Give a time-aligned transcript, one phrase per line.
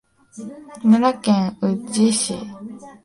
[0.83, 2.33] 奈良県宇陀市